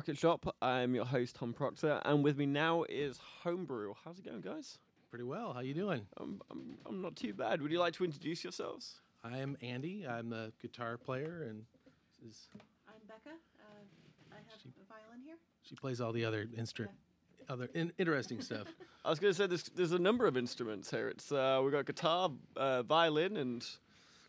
[0.00, 0.56] Rocket Shop.
[0.62, 3.92] I'm your host Tom Proctor, and with me now is Homebrew.
[4.02, 4.78] How's it going, guys?
[5.10, 5.52] Pretty well.
[5.52, 6.06] How are you doing?
[6.16, 7.60] I'm, I'm, I'm not too bad.
[7.60, 9.02] Would you like to introduce yourselves?
[9.22, 10.06] I'm Andy.
[10.08, 12.48] I'm the guitar player, and this is,
[12.88, 13.36] I'm Becca.
[13.60, 15.36] Uh, I have a violin here.
[15.60, 16.96] she plays all the other instrument,
[17.50, 18.68] other in, interesting stuff.
[19.04, 21.08] I was going to say there's, there's a number of instruments here.
[21.08, 23.62] It's uh, we've got guitar, uh, violin, and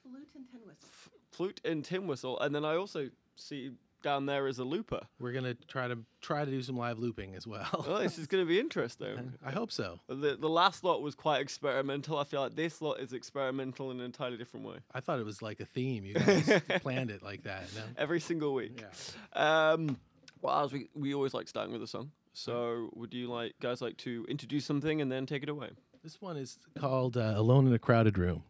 [0.03, 0.89] Flute and tin whistle.
[1.31, 3.71] flute and tin whistle, and then I also see
[4.01, 5.01] down there is a looper.
[5.19, 7.67] We're gonna try to try to do some live looping as well.
[7.73, 9.33] Oh, this is going to be interesting.
[9.45, 9.99] I hope so.
[10.07, 12.17] The, the last lot was quite experimental.
[12.17, 14.77] I feel like this lot is experimental in an entirely different way.
[14.93, 16.05] I thought it was like a theme.
[16.05, 17.63] You guys planned it like that.
[17.75, 17.81] No?
[17.97, 18.81] Every single week.
[18.81, 19.71] Yeah.
[19.71, 19.97] Um,
[20.41, 22.11] well, as we, we always like starting with a song.
[22.33, 25.71] So, would you like guys like to introduce something and then take it away?
[26.03, 28.43] This one is called uh, "Alone in a Crowded Room."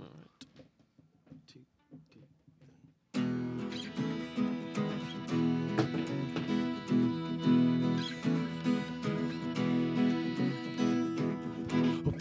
[0.00, 0.46] All right.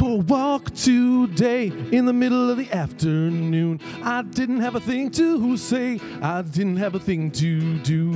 [0.04, 3.80] For a walk today in the middle of the afternoon.
[4.04, 8.12] I didn't have a thing to say, I didn't have a thing to do.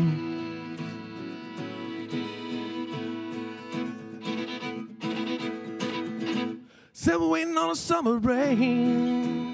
[6.92, 9.48] Said we're waiting on a summer rain.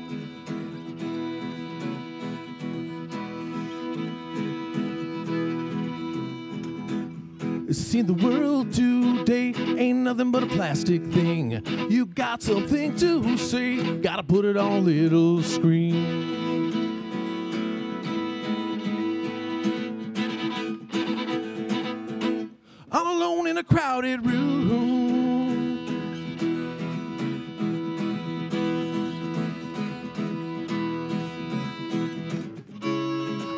[7.71, 8.71] Seeing the world
[9.25, 11.61] today ain't nothing but a plastic thing.
[11.89, 16.51] You got something to say, gotta put it on little screen.
[22.91, 24.83] All alone in a crowded room.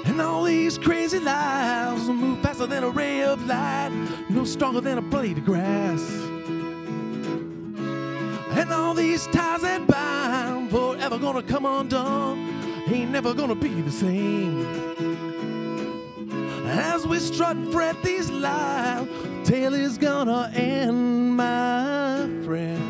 [0.05, 3.91] And all these crazy lives move faster than a ray of light,
[4.35, 6.01] no stronger than a blade of grass.
[8.57, 13.91] And all these ties that bind, forever gonna come undone, ain't never gonna be the
[13.91, 14.65] same.
[16.67, 19.09] As we strut and fret these lives,
[19.45, 22.81] tale is gonna end, my friend.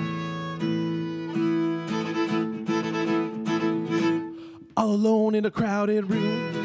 [4.75, 6.64] All alone in a crowded room.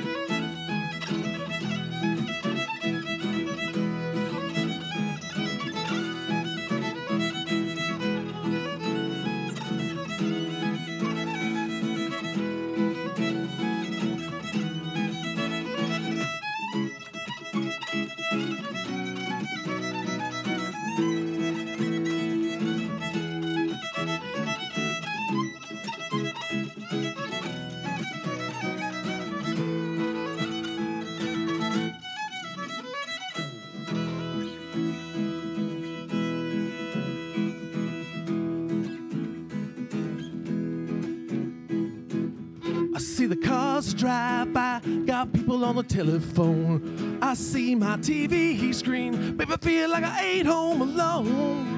[43.94, 47.18] Drive by, got people on the telephone.
[47.22, 51.76] I see my TV screen, baby, I feel like I ain't home alone.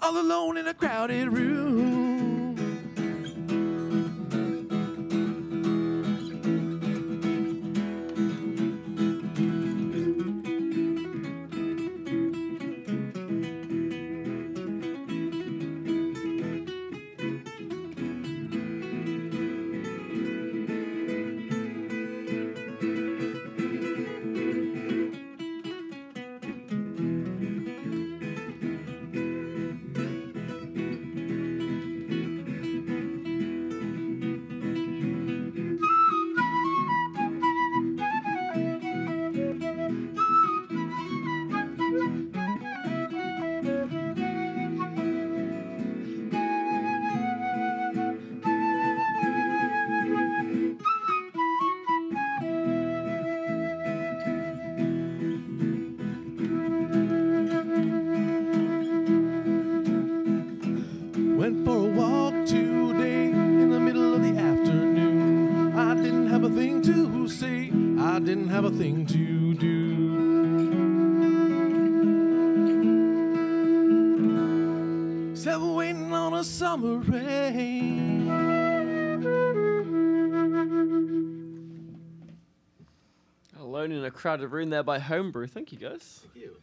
[0.00, 1.91] All alone in a crowded room.
[83.82, 85.48] Alone in a crowded room there by Homebrew.
[85.48, 86.20] Thank you, guys.
[86.32, 86.56] Thank you.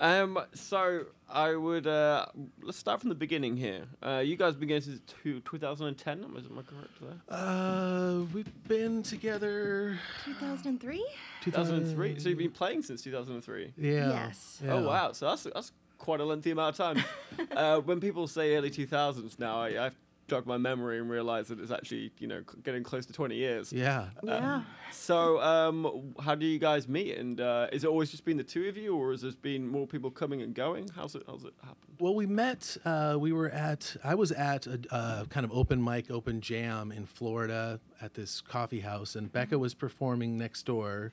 [0.00, 2.26] Um, so I would uh,
[2.60, 3.84] let's start from the beginning here.
[4.02, 6.24] Uh, you guys began since two, 2010.
[6.24, 7.38] Am I, am I correct there?
[7.38, 11.06] Uh, we've been together 2003?
[11.42, 12.18] 2003.
[12.18, 13.74] So you've been playing since 2003.
[13.76, 14.08] Yeah.
[14.08, 14.60] Yes.
[14.64, 14.72] yeah.
[14.72, 15.12] Oh wow!
[15.12, 17.04] So that's that's quite a lengthy amount of time.
[17.56, 19.94] uh, when people say early 2000s now, I, I've
[20.30, 23.34] jog my memory and realize that it's actually you know c- getting close to 20
[23.34, 23.72] years.
[23.72, 24.06] Yeah.
[24.22, 24.62] Yeah.
[24.92, 27.16] So um, how do you guys meet?
[27.18, 29.66] And uh, is it always just been the two of you, or has there been
[29.66, 30.88] more people coming and going?
[30.94, 31.96] How's it how's it happened?
[31.98, 32.76] Well, we met.
[32.84, 33.96] Uh, we were at.
[34.02, 38.40] I was at a uh, kind of open mic, open jam in Florida at this
[38.40, 41.12] coffee house, and Becca was performing next door,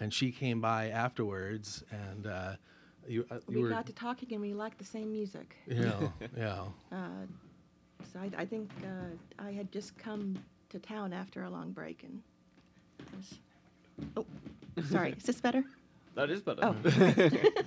[0.00, 2.52] and she came by afterwards, and uh,
[3.08, 5.56] you, uh, you We were, got to talking and we liked the same music.
[5.66, 6.62] Yeah, yeah,
[6.92, 6.96] Uh,
[8.12, 10.38] so I, I think uh, I had just come
[10.70, 12.20] to town after a long break and
[13.00, 13.34] I was,
[14.16, 14.26] oh,
[14.88, 15.64] sorry, is this better?
[16.14, 16.60] That is better.
[16.62, 17.30] Oh.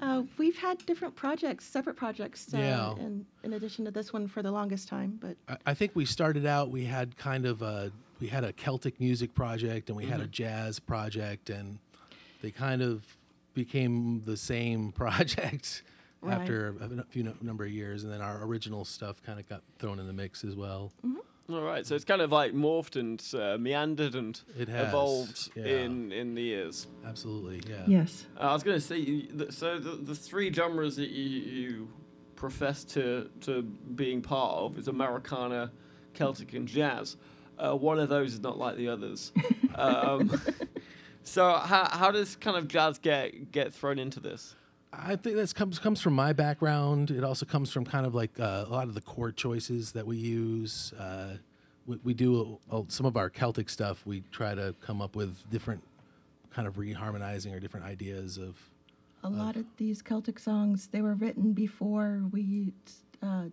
[0.00, 2.92] Uh, we've had different projects, separate projects, uh, Yeah.
[2.96, 6.04] in, in addition to this one for the longest time, but I, I think we
[6.04, 6.70] started out.
[6.70, 7.92] We had kind of a.
[8.20, 11.78] We had a Celtic music project, and we had a jazz project, and
[12.40, 13.04] they kind of
[13.54, 15.82] became the same project
[16.22, 16.40] Right.
[16.40, 19.62] after a few no- number of years, and then our original stuff kind of got
[19.80, 20.92] thrown in the mix as well.
[21.50, 21.84] All right.
[21.84, 25.64] So it's kind of like morphed and uh, meandered and It has, evolved yeah.
[25.64, 26.86] in in the years.
[27.04, 27.82] Absolutely, yeah.
[27.86, 28.26] yes.
[28.36, 31.88] Uh, I was going to say, so the, the three genres that you, you
[32.36, 35.72] profess to, to being part of is Americana,
[36.14, 37.16] Celtic, and jazz.
[37.58, 39.32] Uh, one of those is not like the others.
[39.74, 40.40] um,
[41.24, 44.54] so how, how does kind of jazz get get thrown into this?
[44.92, 47.10] I think that comes comes from my background.
[47.10, 50.06] It also comes from kind of like uh, a lot of the chord choices that
[50.06, 50.92] we use.
[50.98, 51.36] Uh,
[51.86, 54.04] we, we do uh, some of our Celtic stuff.
[54.06, 55.82] We try to come up with different
[56.52, 58.56] kind of reharmonizing or different ideas of.
[59.24, 62.74] A lot of these Celtic songs, they were written before we used
[63.22, 63.44] uh,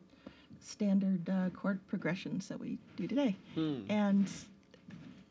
[0.60, 3.36] standard uh, chord progressions that we do today.
[3.88, 4.28] And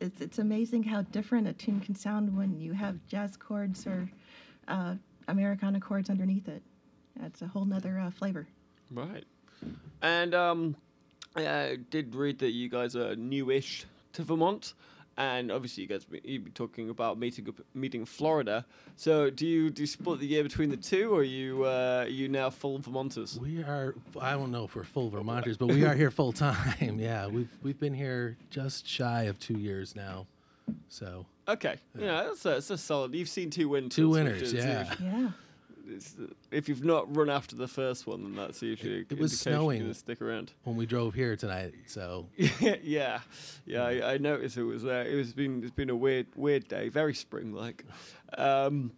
[0.00, 4.08] it's, it's amazing how different a tune can sound when you have jazz chords or
[4.69, 4.94] uh,
[5.28, 6.62] Americana chords underneath it.
[7.20, 8.46] That's a whole nother uh, flavor.
[8.90, 9.25] Right.
[10.02, 10.76] And um,
[11.36, 13.84] I did read that you guys are newish
[14.14, 14.75] to Vermont,
[15.16, 18.64] and obviously you guys be, you be talking about meeting up, meeting Florida.
[18.96, 22.04] So do you do you split the year between the two, or are you uh,
[22.06, 23.38] are you now full Vermonters?
[23.40, 23.96] We are.
[24.20, 26.56] I don't know if we're full Vermonters, but we are here full time.
[26.98, 30.26] Yeah, we've we've been here just shy of two years now.
[30.88, 33.14] So Okay, yeah, that's a, that's a solid.
[33.14, 33.96] You've seen two winters.
[33.96, 34.42] two winners.
[34.42, 34.92] is Yeah.
[35.00, 35.30] Yeah.
[35.88, 39.18] it's, uh, if you've not run after the first one, then that's usually It- it
[39.18, 39.80] was snowing.
[39.80, 40.52] gonna stick around.
[40.64, 42.28] When we drove here tonight, so
[42.82, 43.20] yeah,
[43.64, 46.68] yeah, I, I noticed it was uh, it was been it's been a weird weird
[46.68, 47.84] day, very spring like.
[48.36, 48.92] Um,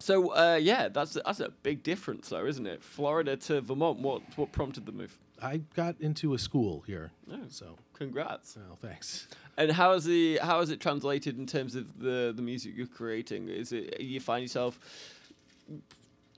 [0.00, 2.82] so uh, yeah, that's that's a big difference though, isn't it?
[2.82, 4.00] Florida to Vermont.
[4.00, 5.16] What what prompted the move?
[5.42, 7.10] I got into a school here.
[7.30, 7.38] Oh.
[7.48, 8.56] So, Congrats.
[8.56, 9.28] well, thanks.
[9.56, 12.86] And how is the how is it translated in terms of the the music you're
[12.86, 13.48] creating?
[13.48, 14.78] Is it you find yourself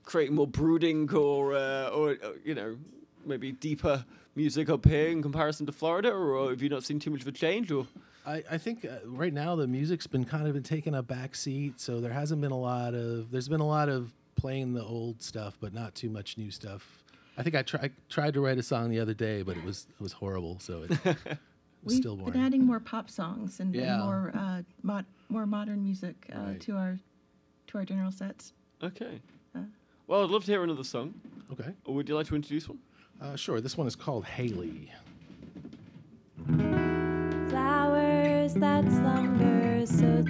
[0.03, 2.77] creating more brooding or uh, or uh, you know
[3.25, 7.11] maybe deeper music up here in comparison to Florida, or have you not seen too
[7.11, 7.71] much of a change?
[7.71, 7.87] Or
[8.25, 11.35] I, I think uh, right now the music's been kind of been taking a back
[11.35, 13.31] seat, so there hasn't been a lot of.
[13.31, 17.03] There's been a lot of playing the old stuff, but not too much new stuff.
[17.37, 19.63] I think I, try, I tried to write a song the other day, but it
[19.63, 20.59] was it was horrible.
[20.59, 21.15] So it was
[21.83, 26.15] We've still been adding more pop songs and, and more uh, mod, more modern music
[26.33, 26.61] uh, Right.
[26.61, 26.97] to our
[27.67, 28.53] to our general sets.
[28.81, 29.19] okay.
[29.55, 29.59] Uh.
[30.07, 31.13] Well, I'd love to hear another song.
[31.51, 32.79] Okay, Or would you like to introduce one?
[33.21, 33.59] uh, sure.
[33.61, 34.91] This one is called Haley.
[37.49, 40.23] Flowers that slumber so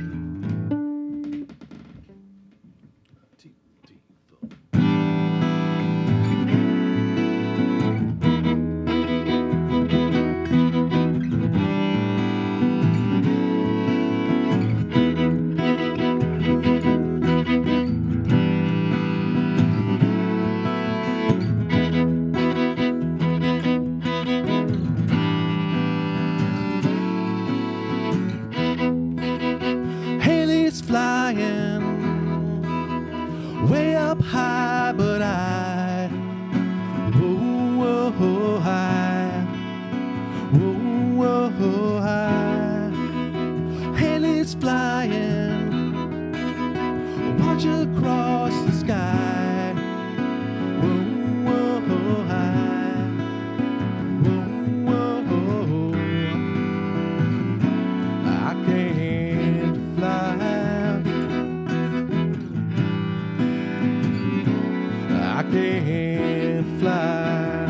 [65.51, 67.67] can't fly.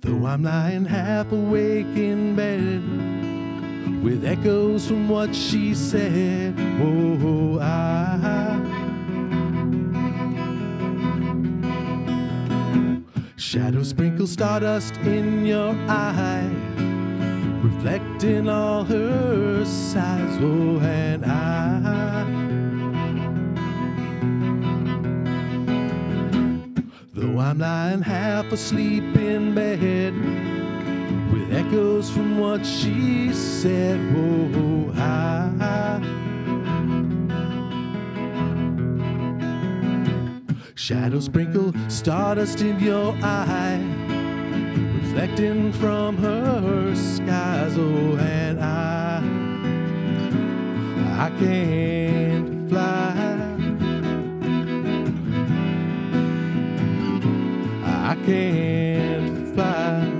[0.00, 2.82] Though I'm lying half awake in bed
[4.02, 6.58] with echoes from what she said.
[6.78, 8.02] Whoa, I.
[13.36, 16.50] Shadows sprinkle stardust in your eye,
[17.62, 20.38] reflecting all her sighs.
[20.40, 21.21] Oh, and
[27.52, 30.14] I'm lying half asleep in bed
[31.30, 34.00] with echoes from what she said.
[34.14, 36.00] Whoa, I.
[40.74, 43.82] Shadows sprinkle stardust in your eye,
[45.02, 47.76] reflecting from her skies.
[47.76, 49.18] Oh, and I,
[51.26, 53.11] I can't fly.
[58.22, 60.12] I can't fly.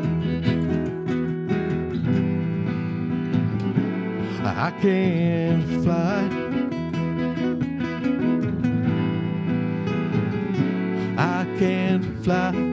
[4.45, 6.29] I can't fly.
[11.17, 12.72] I can't fly.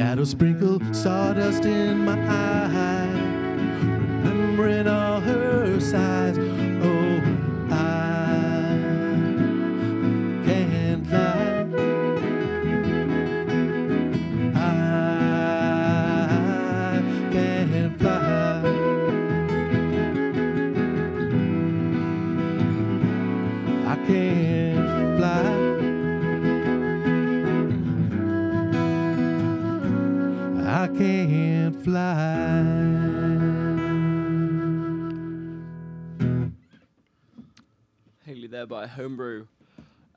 [0.00, 3.12] Shadows sprinkle sawdust in my eye,
[4.24, 6.29] remembering all her sighs.
[38.70, 39.46] By Homebrew.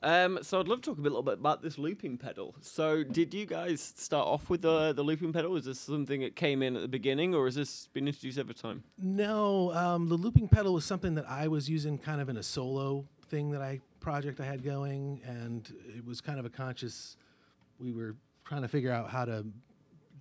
[0.00, 2.54] Um, so I'd love to talk a little bit about this looping pedal.
[2.60, 5.56] So did you guys start off with the the looping pedal?
[5.56, 8.52] Is this something that came in at the beginning, or has this been introduced over
[8.52, 8.84] time?
[8.96, 12.42] No, um, the looping pedal was something that I was using kind of in a
[12.42, 17.16] solo thing that I project I had going, and it was kind of a conscious.
[17.80, 19.44] We were trying to figure out how to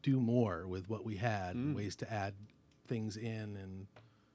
[0.01, 2.33] do more with what we had, ways to add
[2.87, 3.85] things in and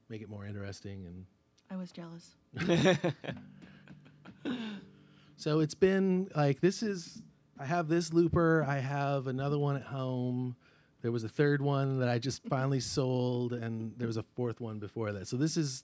[0.07, 1.25] make it more interesting, and
[1.69, 2.35] I was jealous.
[5.39, 7.21] so it's been like this is.
[7.61, 8.63] I have this looper.
[8.67, 10.55] I have another one at home.
[11.01, 14.61] There was a third one that I just finally sold, and there was a fourth
[14.61, 15.27] one before that.
[15.27, 15.83] So this is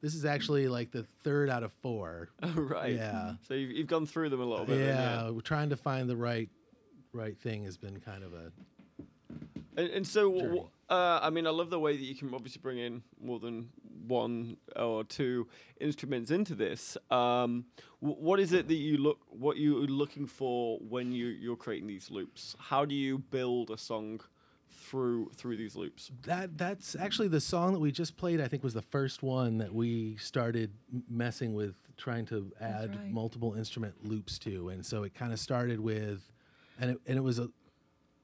[0.00, 2.30] this is actually like the third out of four.
[2.42, 2.94] Oh, right.
[2.94, 3.34] Yeah.
[3.46, 4.78] So you've, you've gone through them a little bit.
[4.78, 6.48] then, yeah, we're trying to find the right
[7.12, 8.50] right thing has been kind of a
[9.76, 12.60] And, and so, w- uh, I mean, I love the way that you can obviously
[12.62, 13.68] bring in more than
[14.10, 15.48] one or two
[15.80, 16.98] instruments into this.
[17.10, 17.64] Um,
[18.02, 21.88] w- what is it that you look, what you're looking for when you you're creating
[21.88, 22.54] these loops?
[22.58, 24.20] How do you build a song
[24.70, 26.10] through through these loops?
[26.22, 29.58] that that's actually the song that we just played i think was the first one
[29.58, 33.10] that we started m- messing with trying to add right.
[33.10, 36.30] multiple instrument loops to and so it kind of started with
[36.80, 37.48] and it, and it was a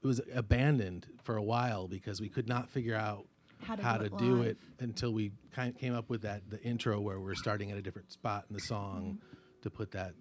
[0.01, 3.25] it was abandoned for a while because we could not figure out
[3.61, 6.21] how to how do to it do it until we kind of came up with
[6.23, 9.61] that the intro where we're starting at a different spot in the song Mm-hmm.
[9.63, 10.13] to put that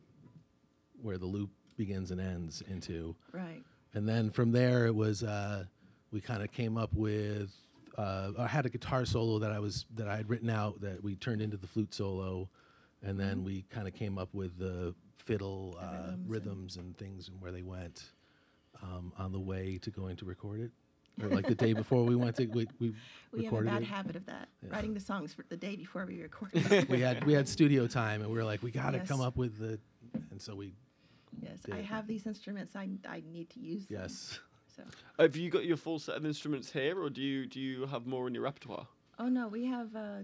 [1.03, 3.15] where the loop begins and ends into.
[3.33, 3.63] Right.
[3.95, 5.65] And then from there, it was uh,
[6.11, 7.51] we kind of came up with.
[7.99, 11.03] Uh, I had a guitar solo that I was that I had written out that
[11.03, 12.49] we turned into the flute solo,
[13.03, 16.09] and then we kind of came up with the fiddle Mm-hmm.
[16.11, 18.13] Uh, rhythms and- and things and where they went
[18.83, 20.71] um, on the way to going to record it,
[21.23, 22.95] or like the day before we went to we, we,
[23.33, 23.87] We have a bad it.
[23.87, 26.53] habit of that, writing the songs for the day before we record.
[26.53, 26.87] them.
[26.89, 29.09] we had we had studio time, and we were like, we got to Yes.
[29.09, 29.79] come up with the,
[30.31, 30.73] and so we
[31.43, 32.75] yes, I have these instruments.
[32.77, 34.01] I, I need to use them.
[34.03, 34.41] yes.
[34.75, 34.83] So.
[35.19, 38.07] Have you got your full set of instruments here, or do you do you have
[38.07, 38.87] more in your repertoire?
[39.19, 40.19] Oh no, we have uh,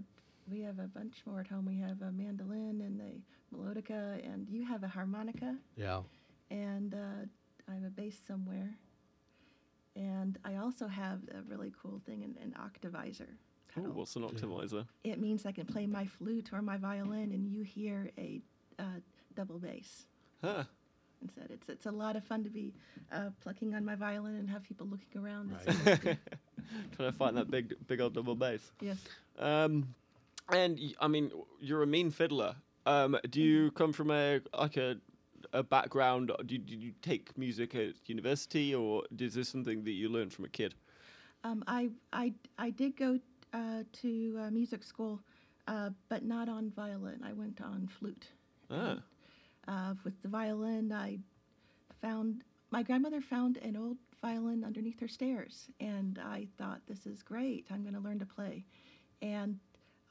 [0.51, 1.65] we have a bunch more at home.
[1.65, 6.01] We have a mandolin and a melodica, and you have a harmonica, Yeah.
[6.51, 7.25] and uh,
[7.71, 8.69] I have a bass somewhere.
[9.95, 13.27] And I also have a really cool thing, an, an octavizer.
[13.75, 13.91] Oh, pedal.
[13.93, 14.85] what's an octavizer?
[15.03, 18.41] It means I can play my flute or my violin, and you hear a
[18.79, 18.83] uh,
[19.35, 20.05] double bass.
[20.41, 20.63] Huh.
[21.21, 22.73] Instead, it's it's a lot of fun to be
[23.11, 25.51] uh, plucking on my violin and have people looking around.
[25.51, 26.17] Right.
[26.97, 28.71] Trying to find that big big old double bass.
[28.81, 28.97] yes.
[29.39, 29.93] Um,
[30.51, 31.31] and y- I mean,
[31.61, 32.55] you're a mean fiddler.
[32.85, 33.75] Um, do you Mm-hmm.
[33.77, 34.97] come from a like a
[35.53, 36.31] a background?
[36.47, 40.45] You, did you take music at university, or is this something that you learned from
[40.45, 40.75] a kid?
[41.43, 43.19] Um, I, I, I did go
[43.53, 45.19] uh, to uh, music school,
[45.67, 47.21] uh, but not on violin.
[47.23, 48.27] I went on flute.
[48.71, 48.97] Ah,
[49.67, 51.19] Uh, with the violin, I
[52.01, 57.21] found my grandmother found an old violin underneath her stairs, and I thought, this is
[57.21, 57.65] great.
[57.71, 58.65] I'm going to learn to play.
[59.21, 59.59] And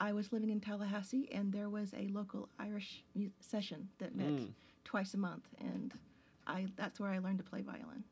[0.00, 4.28] I was living in Tallahassee, and there was a local Irish mu- session that met
[4.28, 4.48] Mm.
[4.84, 5.92] Twice a month, and
[6.46, 8.04] I that's where I learned to play violin.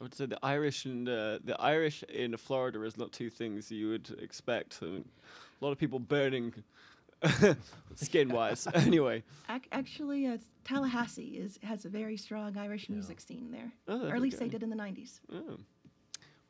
[0.00, 3.70] I would say the Irish and uh, the Irish in Florida is not two things
[3.70, 4.78] you would expect.
[4.82, 5.08] I mean,
[5.60, 6.54] a lot of people burning
[7.94, 8.66] skin wise.
[8.74, 14.08] anyway, Ac- Actually, uh, Tallahassee is has a very strong Irish music scene there, Oh,
[14.08, 15.20] or at least they did in the '90s.
[15.32, 15.58] Oh.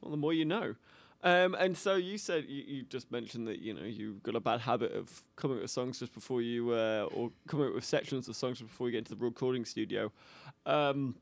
[0.01, 0.75] Well, the more you know.
[1.25, 4.41] Um, and so you said you, you just mentioned that you know you've got a
[4.41, 7.85] bad habit of coming up with songs just before you uh, or coming up with
[7.85, 10.13] sections of songs before you get into the recording studio.
[10.65, 11.17] Um,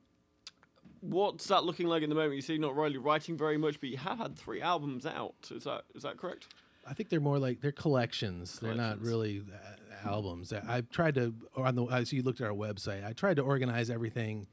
[1.00, 2.34] what's that looking like at the moment?
[2.34, 5.34] You say you're not really writing very much, but you have had three albums out.
[5.50, 6.48] Is that is that correct?
[6.88, 8.58] I think they're more like they're collections.
[8.60, 10.52] They're not really uh, albums.
[10.52, 13.04] I- I've tried to on the as you looked at our website.
[13.04, 14.46] I tried to organize everything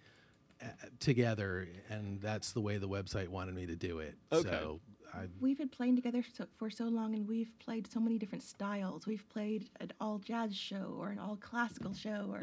[0.62, 0.68] uh,
[1.00, 4.16] together, and that's the way the website wanted me to do it.
[4.32, 4.50] Okay.
[4.50, 4.80] So
[5.14, 8.44] I, We've been playing together so, for so long, and we've played so many different
[8.44, 9.06] styles.
[9.06, 12.42] We've played an all jazz show, or an all classical show, or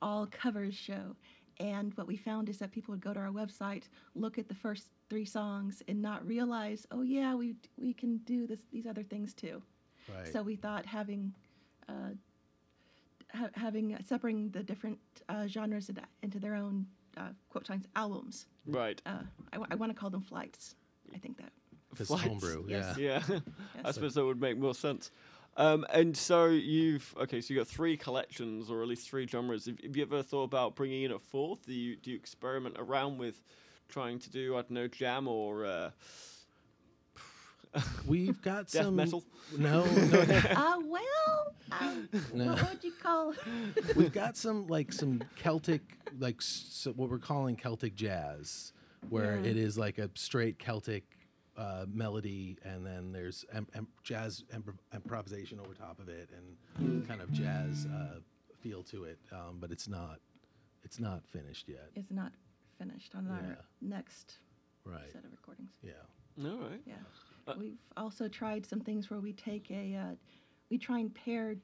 [0.00, 1.16] all covers show.
[1.60, 4.54] And what we found is that people would go to our website, look at the
[4.54, 9.02] first three songs, and not realize, oh yeah, we we can do this these other
[9.02, 9.60] things too.
[10.08, 10.32] right.
[10.32, 11.34] So we thought having
[11.88, 12.10] uh,
[13.34, 15.90] ha- having uh, separating the different uh, genres
[16.22, 18.46] into, their own uh, quote signs albums.
[18.66, 19.00] Right.
[19.06, 20.76] Uh, I, want to call them flights.
[21.14, 21.52] I think that.
[21.90, 22.24] Because Flights.
[22.24, 22.96] homebrew, Yes.
[22.98, 23.22] yeah.
[23.28, 23.38] Yeah,
[23.84, 25.10] I suppose that would make more sense.
[25.56, 29.66] Um, and so you've okay, so you got three collections, or at least three genres.
[29.66, 31.66] Have, have you ever thought about bringing in a fourth?
[31.66, 33.42] Do you do you experiment around with
[33.88, 35.90] trying to do I don't know jam or uh,
[38.06, 39.24] We've got death some metal?
[39.56, 40.20] No, no,
[40.50, 42.52] Uh, well, um, No.
[42.52, 43.34] what would you call?
[43.96, 45.82] we've got some like some Celtic,
[46.18, 48.72] like s what we're calling Celtic jazz,
[49.10, 49.50] where Yeah.
[49.50, 51.04] it is like a straight Celtic
[51.58, 56.30] uh, melody, and then there's em- em- jazz impro- improvisation over top of it,
[56.78, 58.20] and kind of jazz uh,
[58.60, 59.18] feel to it.
[59.32, 60.20] Um, but it's not,
[60.84, 61.90] it's not finished yet.
[61.96, 62.32] It's not
[62.78, 63.54] finished on our Yeah.
[63.82, 64.38] next
[64.84, 65.10] Right?
[65.12, 65.72] set of recordings.
[65.82, 65.92] Yeah.
[66.48, 66.80] All right.
[66.86, 66.94] Yeah.
[67.46, 70.14] Uh, We've also tried some things where we take a, uh,
[70.70, 71.56] we try and pair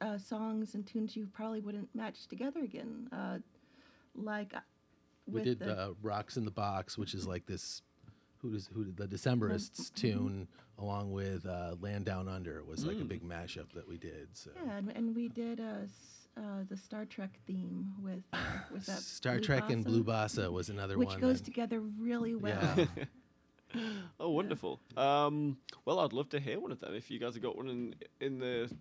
[0.00, 3.08] uh, songs and tunes you probably wouldn't match together again.
[3.10, 3.38] Uh,
[4.14, 4.60] like uh,
[5.26, 7.82] We with did the, uh, "Rox in the Box," which is like this.
[8.42, 10.46] Who does who the Decemberists tune
[10.78, 13.08] along with uh, "Land Down Under" was like a Mm.
[13.08, 14.28] big mashup that we did.
[14.34, 18.38] So yeah, and, and we did uh, s- uh, the Star Trek theme with uh,
[18.72, 21.06] with that Star Blue Trek and Blue Bossa, Bossa was another one.
[21.06, 21.20] which one.
[21.20, 22.60] goes that- together really well.
[22.76, 22.84] Yeah.
[24.18, 24.80] Oh, wonderful.
[24.96, 27.68] Um, well, I'd love to hear one of them if you guys have got one
[27.68, 28.78] in in the in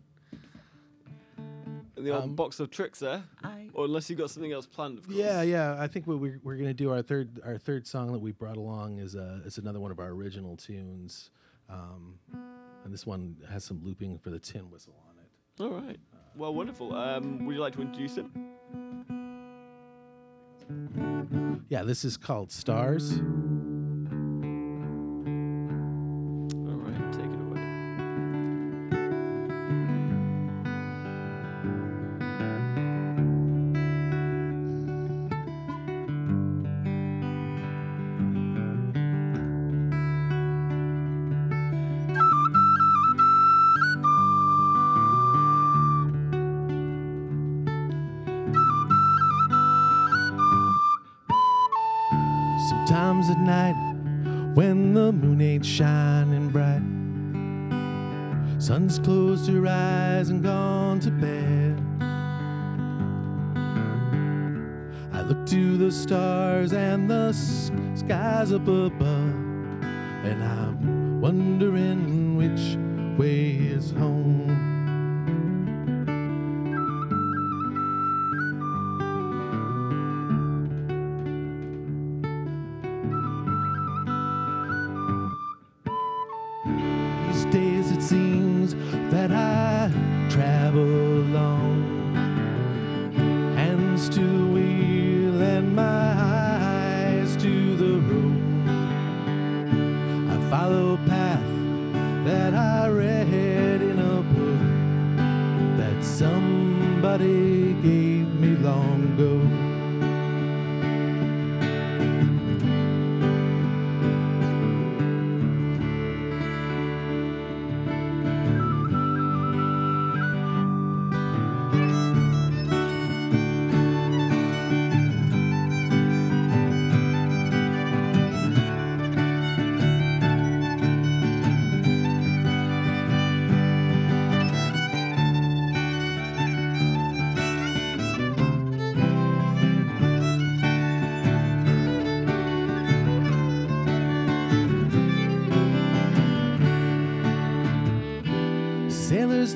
[1.97, 4.99] the old Um, box of tricks there, I or unless you've got something else planned.
[4.99, 5.17] Of course.
[5.17, 5.75] Yeah, yeah.
[5.79, 8.57] I think what we're, we're gonna do our third our third song that we brought
[8.57, 11.31] along is uh is another one of our original tunes,
[11.69, 12.19] um,
[12.83, 15.63] and this one has some looping for the tin whistle on it.
[15.63, 15.99] All right.
[16.36, 16.95] Well, wonderful.
[16.95, 18.25] Um, would you like to introduce it?
[21.69, 23.19] Yeah, this is called Stars.
[66.17, 67.32] Stars and the
[67.93, 69.36] skies up above,
[70.30, 74.66] and I'm wondering which way is home.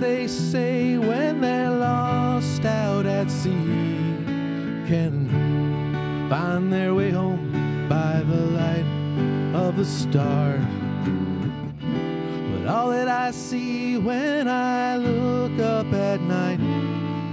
[0.02, 3.52] They say, when they're lost out at sea,
[4.88, 5.30] can
[6.28, 8.86] find their way home by the light
[9.54, 10.58] of the star.
[12.52, 16.60] But all that I see when I look up at night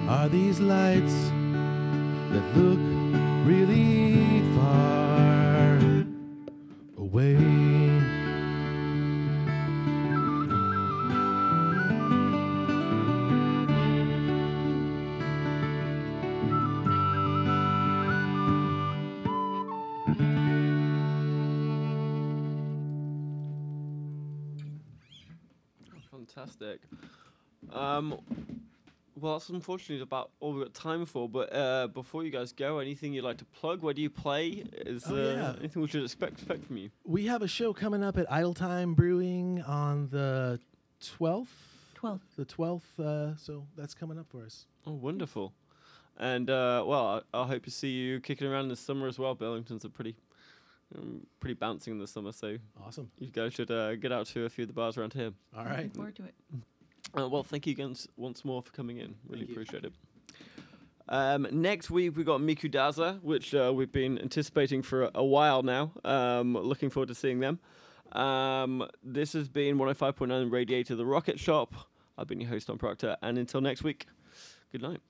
[0.06, 1.14] are these lights
[2.32, 2.78] that look
[3.46, 5.78] really far
[6.98, 7.57] away.
[27.72, 28.18] Um,
[29.20, 31.28] well, that's unfortunately about all we've got time for.
[31.28, 33.82] But uh, before you guys go, anything you'd like to plug?
[33.82, 34.64] Where do you play?
[34.72, 35.54] Is Oh, uh, yeah.
[35.58, 36.90] anything we should expect expect from you?
[37.04, 40.60] We have a show coming up at Idletyme Brewing on the
[41.02, 41.46] 12th.
[42.00, 42.20] 12th.
[42.36, 44.66] The 12th, uh, so that's coming up for us.
[44.86, 45.52] Oh, wonderful.
[46.16, 49.34] And uh, well, I, I hope to see you kicking around this summer as well.
[49.34, 50.14] Burlington's a pretty,
[50.96, 53.10] um, pretty bouncing in the summer, so Awesome.
[53.18, 55.32] you guys should uh, get out to a few of the bars around here.
[55.56, 55.76] All right.
[55.76, 56.34] Looking forward to it.
[57.16, 59.14] Uh, well, thank you again once more for coming in.
[59.28, 59.54] Really Thank you.
[59.54, 59.92] appreciate it.
[61.08, 65.24] Um, next week we got Miku Daza, which uh, we've been anticipating for a, a
[65.24, 65.92] while now.
[66.04, 67.60] Um, looking forward to seeing them.
[68.12, 71.74] Um, this has been 105.9 Radiator, the Rocket Shop.
[72.18, 74.06] I've been your host, Tom Proctor, and until next week,
[74.72, 75.00] good night.